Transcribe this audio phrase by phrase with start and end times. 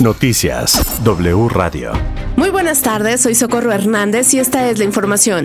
[0.00, 1.92] Noticias W Radio.
[2.40, 5.44] Muy buenas tardes, soy Socorro Hernández y esta es la información.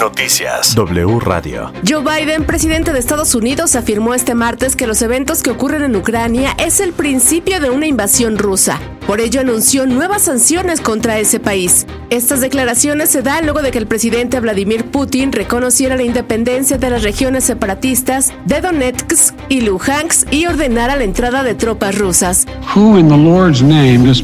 [0.00, 1.70] Noticias W Radio.
[1.86, 5.94] Joe Biden, presidente de Estados Unidos, afirmó este martes que los eventos que ocurren en
[5.94, 8.80] Ucrania es el principio de una invasión rusa.
[9.06, 11.86] Por ello anunció nuevas sanciones contra ese país.
[12.08, 16.88] Estas declaraciones se dan luego de que el presidente Vladimir Putin reconociera la independencia de
[16.88, 22.46] las regiones separatistas de Donetsk y Luhansk y ordenara la entrada de tropas rusas.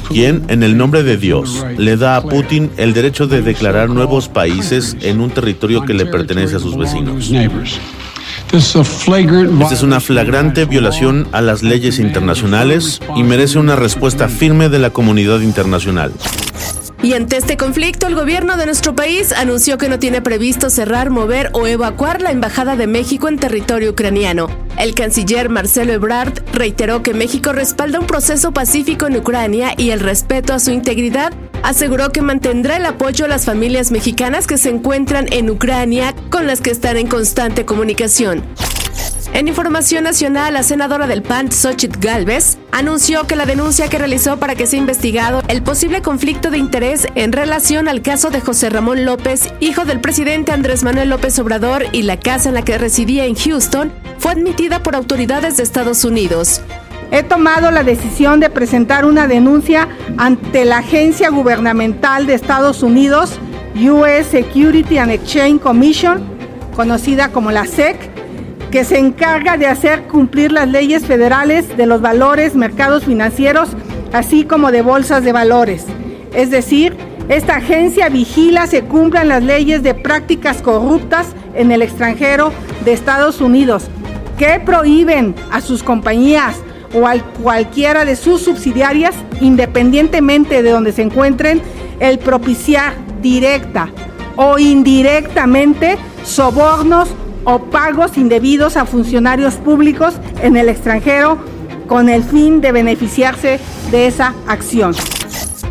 [0.08, 4.28] ¿Quién, en el nombre de Dios, le da a Putin el derecho de declarar nuevos
[4.28, 7.30] países en un territorio que le pertenece a sus vecinos?
[8.52, 14.78] Esta es una flagrante violación a las leyes internacionales y merece una respuesta firme de
[14.80, 16.12] la comunidad internacional.
[17.02, 21.08] Y ante este conflicto, el gobierno de nuestro país anunció que no tiene previsto cerrar,
[21.08, 24.48] mover o evacuar la Embajada de México en territorio ucraniano.
[24.76, 30.00] El canciller Marcelo Ebrard reiteró que México respalda un proceso pacífico en Ucrania y el
[30.00, 31.32] respeto a su integridad
[31.62, 36.46] aseguró que mantendrá el apoyo a las familias mexicanas que se encuentran en Ucrania con
[36.46, 38.44] las que están en constante comunicación.
[39.32, 44.38] En información nacional, la senadora del PAN, Xochitl Galvez, anunció que la denuncia que realizó
[44.38, 48.70] para que sea investigado el posible conflicto de interés en relación al caso de José
[48.70, 52.76] Ramón López, hijo del presidente Andrés Manuel López Obrador y la casa en la que
[52.76, 56.60] residía en Houston, fue admitida por autoridades de Estados Unidos.
[57.12, 63.38] He tomado la decisión de presentar una denuncia ante la Agencia Gubernamental de Estados Unidos,
[63.76, 66.24] US Security and Exchange Commission,
[66.74, 68.19] conocida como la SEC,
[68.70, 73.70] que se encarga de hacer cumplir las leyes federales de los valores, mercados financieros,
[74.12, 75.86] así como de bolsas de valores.
[76.34, 76.96] Es decir,
[77.28, 82.52] esta agencia vigila se cumplan las leyes de prácticas corruptas en el extranjero
[82.84, 83.88] de Estados Unidos,
[84.38, 86.56] que prohíben a sus compañías
[86.94, 91.60] o a cualquiera de sus subsidiarias, independientemente de donde se encuentren,
[91.98, 93.90] el propiciar directa
[94.36, 97.08] o indirectamente sobornos
[97.44, 101.38] o pagos indebidos a funcionarios públicos en el extranjero
[101.86, 103.58] con el fin de beneficiarse
[103.90, 104.94] de esa acción.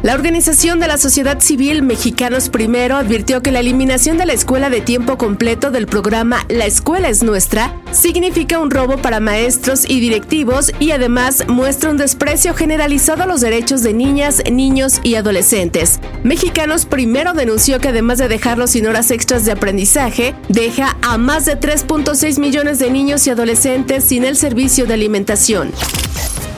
[0.02, 4.70] La Organización de la Sociedad Civil Mexicanos Primero advirtió que la eliminación de la escuela
[4.70, 10.00] de tiempo completo del programa La Escuela es Nuestra significa un robo para maestros y
[10.00, 16.00] directivos y además muestra un desprecio generalizado a los derechos de niñas, niños y adolescentes.
[16.24, 21.44] Mexicanos Primero denunció que además de dejarlos sin horas extras de aprendizaje, deja a más
[21.44, 25.74] de 3.6 millones de niños y adolescentes sin el servicio de alimentación.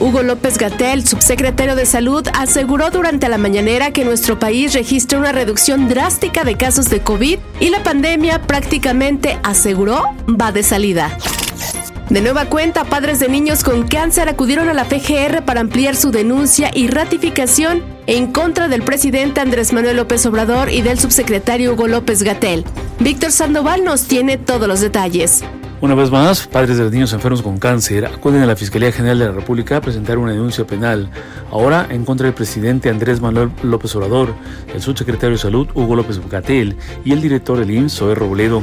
[0.02, 5.30] Hugo López Gatel, subsecretario de Salud, aseguró durante la mañanera que nuestro país registra una
[5.30, 11.16] reducción drástica de casos de COVID y la pandemia prácticamente, aseguró, va de salida.
[12.10, 16.10] De nueva cuenta, padres de niños con cáncer acudieron a la PGR para ampliar su
[16.10, 21.86] denuncia y ratificación en contra del presidente Andrés Manuel López Obrador y del subsecretario Hugo
[21.86, 22.64] López Gatel.
[22.98, 25.44] Víctor Sandoval nos tiene todos los detalles.
[25.82, 29.18] Una vez más, padres de los niños enfermos con cáncer acuden a la Fiscalía General
[29.18, 31.10] de la República a presentar una denuncia penal,
[31.50, 34.32] ahora en contra del presidente Andrés Manuel López Obrador,
[34.72, 38.60] el subsecretario de Salud Hugo López Bucatel y el director del IMSS, Zoé Robledo,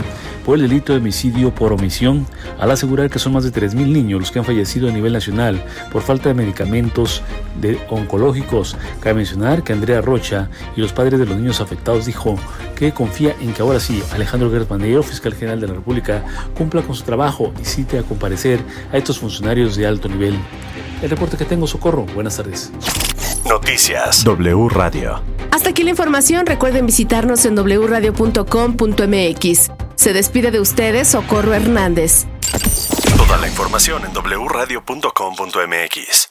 [0.49, 2.25] por el delito de homicidio por omisión,
[2.57, 5.63] al asegurar que son más de 3.000 niños los que han fallecido a nivel nacional
[5.91, 7.21] por falta de medicamentos
[7.61, 8.75] de oncológicos.
[8.99, 12.35] Cabe mencionar que Andrea Rocha y los padres de los niños afectados dijo
[12.75, 16.25] que confía en que ahora sí Alejandro Guerrero Manero, fiscal general de la República,
[16.57, 18.59] cumpla con su trabajo y cite a comparecer
[18.91, 20.33] a estos funcionarios de alto nivel.
[21.03, 22.07] El reporte que tengo, Socorro.
[22.15, 22.71] Buenas tardes.
[23.47, 25.21] Noticias W Radio.
[25.51, 26.47] Hasta aquí la información.
[26.47, 28.49] Recuerden visitarnos en wradio.com.mx.
[29.99, 32.25] Se despide de ustedes Socorro Hernández.
[33.17, 34.13] Toda la información en
[34.47, 36.28] wradio.com.mx.